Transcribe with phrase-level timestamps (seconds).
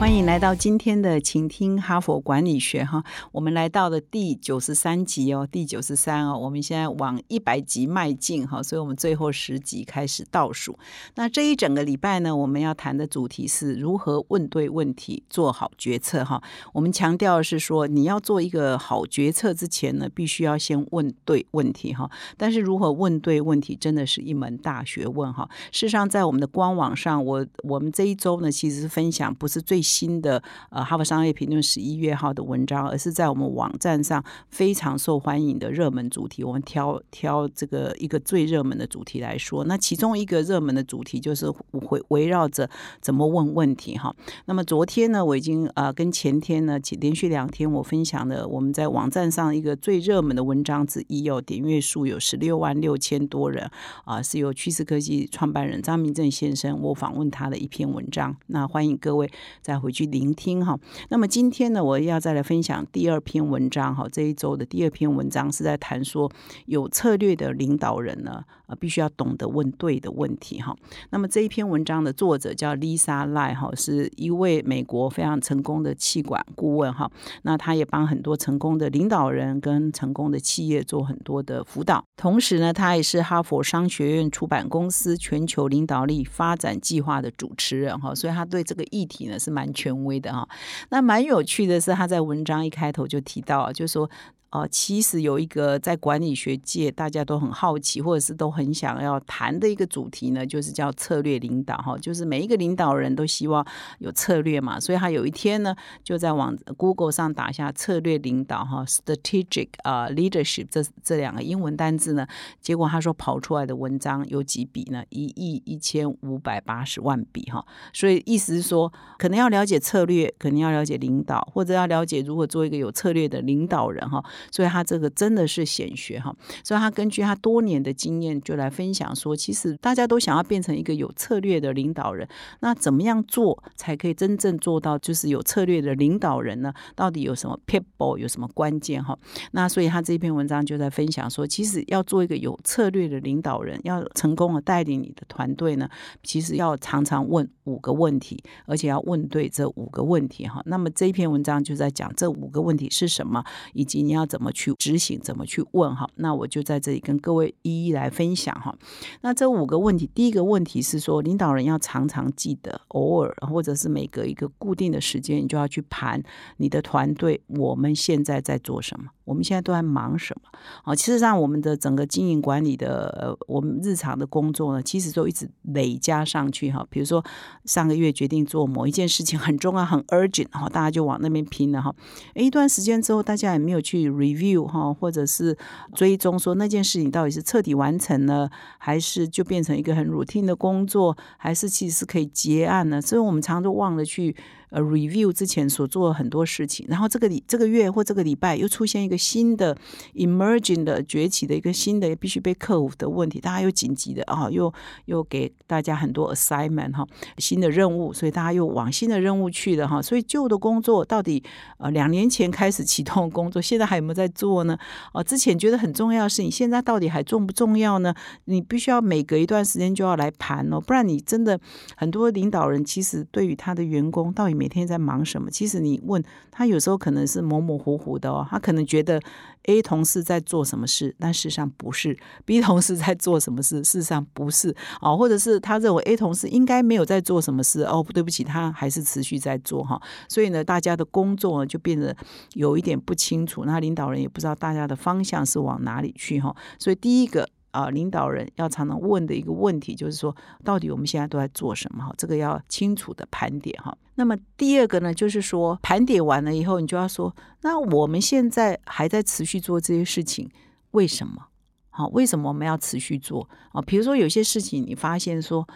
[0.00, 3.02] 欢迎来到今天的请听哈佛管理学哈，
[3.32, 10.78] 我们来到了第九十三集哦，第九十三哦，我们现在往一百集迈进哈，所以我们最后十集开始倒数。
[11.14, 16.42] 那这一整个礼拜呢，我们要谈的主题是如何问对问题，做好决策哈。
[16.74, 22.10] 我们强调是说，你要做一个好决策之前呢，必须要先问对问题哈。
[22.36, 25.48] 但是如何问对问题，真的是一门大学问哈。
[25.72, 29.83] 事实上，在我们的官网上，我我们这一周呢，其实分享不是最。
[29.84, 36.42] 新的呃《哈佛商业评论》十一月号的文章，而是在我们网站上非常受欢迎的热门主题。
[36.42, 42.68] 我们挑挑这个一个最热门的主题来说，那其中一个热门的主题就是围围绕着
[43.02, 44.12] 怎么问问题哈。
[44.46, 53.70] 那么昨天呢，我已经呃跟前天呢，连续两天我分享了我们在网站上一个最热门的文章之一哦，点阅数有十六万六千多人
[54.04, 58.34] 啊，是由趋势科技创办人张明正先生我访问他的一篇文章。
[58.46, 59.73] 那欢迎各位在。
[59.78, 60.78] 回去聆听哈。
[61.08, 64.06] 那么今天呢，我要再来分享第二篇文章哈。
[64.10, 66.30] 这一周的第二篇文章是在谈说，
[66.66, 70.74] 有策略的领导人呢，呃，必须要懂得问对的问题哈。
[71.10, 77.10] 那么这一篇文章的作者叫 Lisa Lai 哈，是一位美国非常成功的气管顾问哈。
[77.42, 82.02] 那他也帮很多成功的领导人跟成功的企业做很多的辅导。
[82.16, 88.14] 同时呢，他也是哈佛商学院出版公司全球领导力发展计划的主持人哈。
[88.14, 89.64] 所以他对这个议题呢是蛮。
[89.74, 90.48] 权威的哈，
[90.90, 94.08] 那蛮有趣的是，他在文章一开头就提到，就说。
[94.54, 101.98] 哦，其实有一个在管理学界大家都很好奇，或者是都很想要谈的一个主题呢，就是叫策略领导哈。
[101.98, 103.66] 就是每一个领导人都希望
[103.98, 105.74] 有策略嘛，所以他有一天呢，
[106.04, 112.24] 就在网 Google 上打下策略领导哈，strategic 啊 leadership 这这两个英文单字呢，
[112.60, 115.02] 结果他说跑出来的文章有几笔呢？
[115.08, 117.66] 一亿一千五百八十万笔哈。
[117.92, 124.24] 所以意思是说，可能要了解策略，肯定要了解领导，或者要了解如何做一个有策略的领导人哈。
[124.50, 132.28] 所以他这个真的是显学哈，所以他根据他多年的经验就来分享说，其实大家都想要变成一个有策略的领导人，
[132.60, 136.74] 那怎么样做才可以真正做到就是有策略的领导人呢？
[136.96, 139.16] 到底有什么 people 有什么关键哈？
[139.52, 145.88] 那所以他这篇文章就在分享说，其实要做一个有策略的领导人，要成功的带领你的团队呢，
[146.22, 150.60] 其实要常常问五个问题，而且要问对这五个问题哈。
[150.66, 154.24] 那么这一篇文章就在讲这五个问题是什么，以及你要。
[154.34, 155.20] 怎么去执行？
[155.20, 155.94] 怎么去问？
[155.94, 158.76] 哈，那我就在这里跟各位一一来分享哈。
[159.20, 166.20] 那这五个问题，第一个问题是说，领导人要常常记得，偶尔或者是每隔一个固定的时间，你就要去盘
[166.56, 169.06] 你的团队，我们现在在做什么。
[169.24, 170.50] 我们现在都在忙什么？
[170.82, 176.86] 啊，其实上我们的整个经营管理的，呃，我们日常的工作呢，其实都一直累加上去哈。
[176.90, 177.24] 比如说
[177.64, 181.94] 上个月决定做某一件事情很重要、很 urgent 哈，大家就往那边拼了哈。
[182.34, 185.56] 一段时间之后，大家也没有去 review 哈，或者是
[185.94, 193.00] 追踪说那件事情到底是彻底完成了，还是就变成一个很 routine 的工作，还是其实是可以结案呢？
[193.00, 194.36] 所以我们常常都忘了去。
[194.74, 199.76] 呃，review 之前所做的很多事情，然后这个礼这个月或这个礼拜又出现一个新的
[200.14, 204.72] emerging 的崛起的一个新的必须被克服的问题，大家又紧急的啊，又
[205.04, 207.06] 又给大家很多 assignment 哈，
[207.38, 211.40] 新的任务，所以大家又往新的任务去了哈，所以旧的工作到底
[211.78, 214.76] 呃两年前开始启动工作，现在还有没有在做呢？
[215.12, 218.12] 哦，之前觉得很重要的事情，现在到底还重不重要呢？
[218.46, 221.60] 你必须要每隔一段时间就要来盘哦，不然你真的
[221.96, 225.50] 很多领导人其实对于他的员工到底没每天在忙什么？
[225.50, 228.46] 其实你问他，有时候可能是模模糊糊的哦。
[228.48, 229.20] 他可能觉得
[229.64, 235.14] A 同事在做什么事，但事实上不是；B 同事在做什么事，事实上不是啊。
[235.14, 240.00] 或者是他认为 A 同事应该没有在做什么事哦，对不起，他还是持续在做哈。
[240.30, 242.16] 所以呢，大家的工作呢就变得
[242.54, 243.66] 有一点不清楚。
[243.66, 246.56] 那领导人也不知道大家的方向是往哪里去哈。
[246.78, 247.46] 所以第一个。
[247.74, 250.32] 啊，领导人要常常问的一个问题就是说，
[250.62, 252.04] 到底我们现在都在做什么？
[252.04, 253.92] 哈，这个要清楚的盘点哈。
[254.16, 260.50] 那么第二个呢，就是说盘点完了以后，你就要说，那我们现在还在持续做这些事情，
[260.90, 261.46] 为什么？
[261.90, 263.48] 好，为什么我们要持续做？
[263.72, 265.66] 啊，比如说有些事情，你发现说。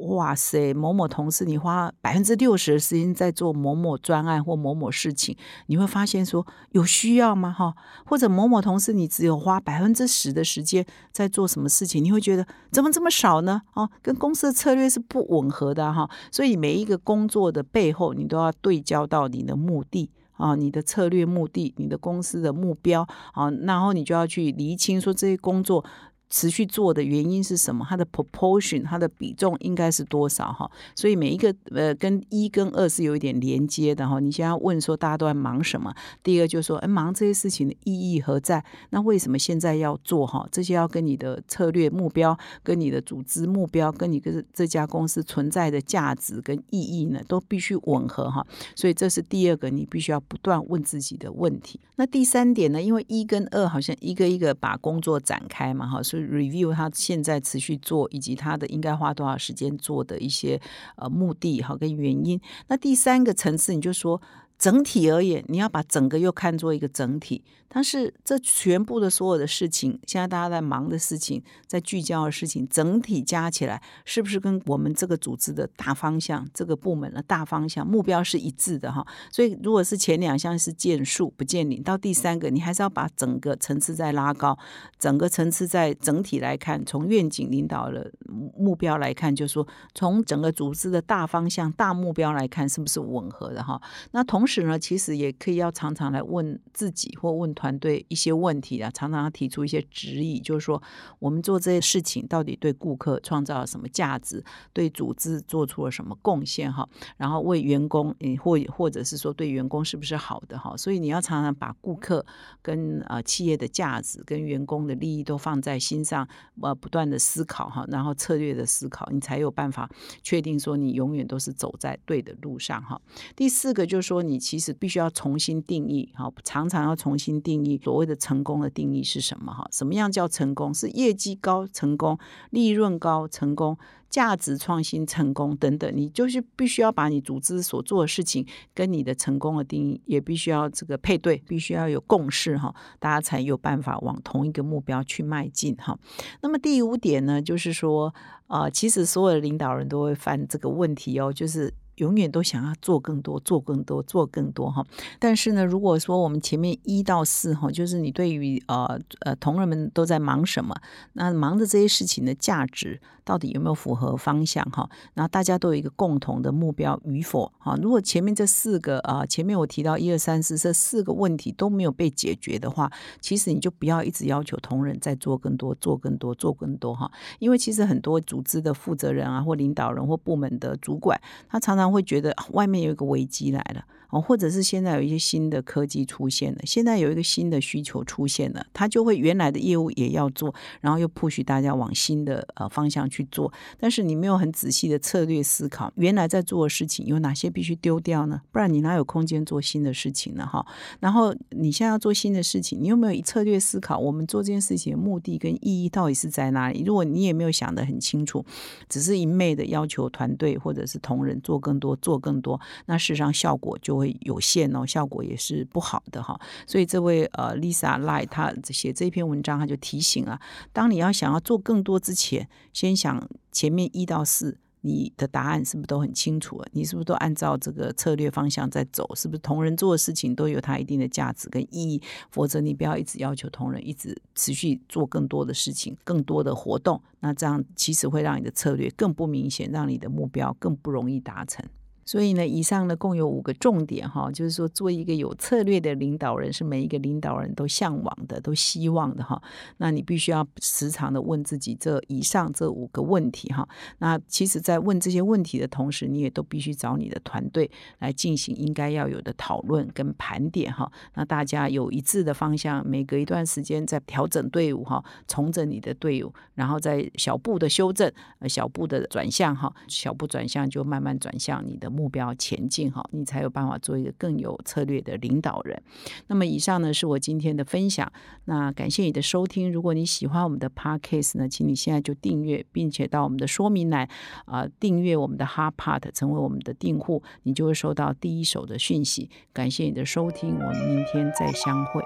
[0.00, 5.36] 哇塞，某某同事你花百分之六十的时间在做某某专案或某某事情，
[5.66, 7.52] 你会发现说有需要吗？
[7.52, 7.74] 哈，
[8.04, 13.62] 或者某某同事你只有花百分之十的时间在做什么事情，你会觉得怎么这么少呢？
[13.74, 16.08] 哦，跟公司的策略是不吻合的哈。
[16.30, 25.84] 所以每一个工作的背后，你都要对焦到你的目的啊，你的策略目的，你的公司的目标啊，然后你就要去厘清说这些工作。
[26.32, 27.86] 持续做的原因是什么？
[27.86, 30.50] 它的 proportion，它的比重应该是多少？
[30.50, 34.18] 哈，所以每一个呃，跟一跟二是有一点连接的哈。
[34.18, 35.94] 你现在问说大家都在忙什么？
[36.22, 38.64] 第一个就是说，哎，忙这些事情的意义何在？
[38.88, 40.26] 那为什么现在要做？
[40.26, 48.42] 哈，这些要跟你的策略目标、跟你的组织目标、跟你跟这家公司存在的价值跟意义呢，都必须吻合哈。
[48.74, 51.78] 所以这是第二个你必须要不断问自己的问题。
[51.96, 52.80] 那第三点呢？
[52.80, 56.21] 因为一跟二好像一个一个把工作展开嘛，哈，所以。
[56.28, 60.60] Review 他现在持续做，以及他的应该花多少时间做的一些
[60.96, 62.40] 呃目的哈跟原因。
[62.68, 64.20] 那第三个层次，你就说。
[64.62, 67.42] 整体而言，你要把整个又看作一个整体。
[67.74, 79.04] 但是这全部的所有的事情，现在大家在忙的事情，在聚焦的事情，整体加起来，是不是跟我们这个组织的大方向、这个部门的大方向目标是一致的哈？
[79.32, 84.56] 所以，如果是前两项是见树不见林，到第三个，你还是要把整个层次再拉高，
[84.98, 88.12] 整个层次在整体来看，从愿景领导的
[88.54, 93.80] 目标来看，就是说从整个组织的大方向、大目标来看，是不是吻合的哈？
[94.12, 94.51] 那同时。
[94.52, 100.82] 时呢，其实也可以要常常来问自己或问团队一些问题啊，常常要提出一些质疑，就是说
[101.18, 104.44] 我们做这些事情到底对顾客创造了什么价值，
[104.74, 112.26] 对组织做出了什么贡献哈，然后为员工，嗯，或或者是说对员工是不是好的哈，所以你要常常把顾客
[112.60, 116.28] 跟呃企业的价值跟员工的利益都放在心上，
[116.60, 119.88] 呃，不断的思考哈，然后策略的思考，你才有办法
[120.22, 123.00] 确定说你永远都是走在对的路上哈。
[123.34, 124.31] 第四个就是说你。
[124.32, 130.72] 你其实必须要重新定义，哈，常常要重新定义所谓的成功的定义是什么，哈，什么样叫成功？
[130.72, 132.18] 是业绩高成功，
[132.48, 133.76] 利润高成功，
[134.08, 135.92] 价值创新成功等等。
[135.94, 145.98] 你就是必须要把你组织所做的事情跟你的成功的定义也必须要这个配对，必须要有共识，哈，大家才有办法往同一个目标去迈进，哈。
[146.40, 148.14] 那么第五点呢，就是说，
[148.46, 151.74] 啊，其实所有的领导人都会犯这个问题哦，就是。
[151.96, 154.84] 永远都想要做更多，做更多，做更多哈。
[155.18, 160.74] 但是呢，如果说我们前面一到四哈，就是你对于呃呃同仁们都在忙什么，
[161.14, 163.00] 那忙的这些事情的价值。
[163.24, 164.88] 到底有没有符合方向哈？
[165.14, 167.76] 然后大家都有一个共同的目标与否哈？
[167.82, 172.90] 如果前面这四个啊，前面我提到一二三四这四个问题都没有被解决的话，
[173.20, 177.10] 其实你就不要一直要求同仁再做更多、做更多、做更多哈。
[177.38, 183.84] 因为其实很多组织的负责人啊，或领导人或部门的主管，他常常会觉得外面有一个危机来了。
[184.10, 193.52] 哦，或者是现在有一些新的科技出现了，现在有一个新的需求出现了，他就会原来的业务也要做，然后又 push 大家往新的呃方向去做。
[193.78, 198.40] 但是你没有很仔细的策略思考，原来在做的事情有哪些必须丢掉呢？
[198.50, 200.44] 不然你哪有空间做新的事情呢？
[200.44, 200.66] 哈。
[200.98, 203.96] 然后你现在要做新的事情，你有没有策略思考？
[203.96, 206.82] 我们做这件事情的目的跟意义到底是在哪里？
[206.84, 208.44] 如果你也没有想得很清楚，
[208.88, 213.92] 只是一昧的要求团队或者是同仁做更多、做更多，那事实上效果就。
[214.02, 216.36] 会有限哦，效果也是不好的哈。
[216.66, 220.40] 所以这位呃 Lisa Lai 他写这篇文章，他就提醒啊，
[220.72, 226.62] 当你要想要做更多之前，先想前面一到四，你的答案是不是都很清楚？
[226.70, 229.12] 你是不是都按照这个策略方向在走？
[229.16, 232.00] 是不是同仁做的事情都有它一定的价值跟意义？
[232.30, 241.64] 否则你不要一直要求同仁一直持续做更多的事情、更多的活动，那这样其实会让你的策略更不明显，让你的目标更不容易达成。
[242.04, 249.40] 所以呢，以上呢共有五个重点哈，就是说做一个有策略的领导人是每一个领导人都向往的、都希望的哈。
[249.76, 253.68] 那你必须要时常的问自己这以上这五个问题哈。
[253.98, 260.90] 那其实，在问这些问题的同时，你也都必须找你的团队来进行应该要有的讨论跟盘点哈。
[261.14, 268.10] 那大家有一致的方向，每隔一段时间再调整队伍哈，重整你的队伍，然后再小步的修正、
[268.48, 271.91] 小步的转向哈，小步转向就慢慢转向你的。
[271.92, 275.80] 目标前进哈，你才有办法做一个更有策略的领导人。
[276.28, 278.10] 那么以上呢是我今天的分享，
[278.46, 279.70] 那感谢你的收听。
[279.70, 284.08] 如果你喜欢我们的 podcast 呢，请你现在就订阅，并且到我们的说明栏
[284.46, 289.30] 啊订阅我们的 Hard Part，成为我们的订户，你就会收到第一手的讯息。
[289.52, 292.02] 感谢你的收听，我们明天再相会。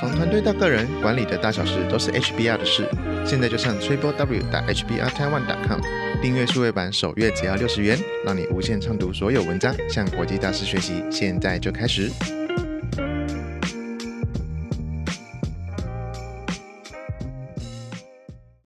[0.00, 2.88] 从团队到个人，管理的大小事都是 HBR 的事。
[3.24, 5.80] 现在就上 triple w 打 HBR Taiwan com
[6.24, 11.04] 订阅数位版，首月只要六十元，让你无限畅读所有文章，向国际大师学习。
[11.10, 12.10] 现在就开始。